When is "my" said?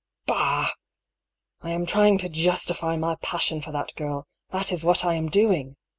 2.97-3.17